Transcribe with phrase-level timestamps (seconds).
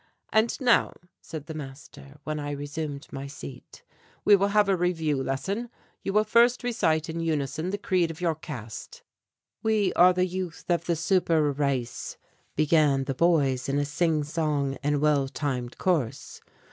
[0.33, 3.83] "And now," said the master, when I resumed my seat,
[4.25, 5.69] "we will have a review lesson.
[6.01, 9.03] You will first recite in unison the creed of your caste."
[9.61, 12.17] "We are youth of the super race,"
[12.55, 16.41] began the boys in a sing song and well timed chorus.